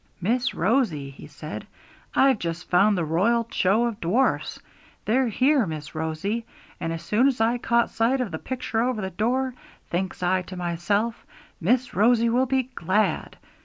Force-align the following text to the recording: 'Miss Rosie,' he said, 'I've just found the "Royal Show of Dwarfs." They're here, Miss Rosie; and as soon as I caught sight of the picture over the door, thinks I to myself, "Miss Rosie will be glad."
'Miss 0.19 0.55
Rosie,' 0.55 1.11
he 1.11 1.27
said, 1.27 1.67
'I've 2.15 2.39
just 2.39 2.67
found 2.71 2.97
the 2.97 3.05
"Royal 3.05 3.47
Show 3.51 3.85
of 3.85 4.01
Dwarfs." 4.01 4.59
They're 5.05 5.27
here, 5.27 5.67
Miss 5.67 5.93
Rosie; 5.93 6.43
and 6.79 6.91
as 6.91 7.03
soon 7.03 7.27
as 7.27 7.39
I 7.39 7.59
caught 7.59 7.91
sight 7.91 8.19
of 8.19 8.31
the 8.31 8.39
picture 8.39 8.81
over 8.81 8.99
the 8.99 9.11
door, 9.11 9.53
thinks 9.91 10.23
I 10.23 10.41
to 10.41 10.57
myself, 10.57 11.23
"Miss 11.59 11.93
Rosie 11.93 12.29
will 12.29 12.47
be 12.47 12.63
glad." 12.73 13.37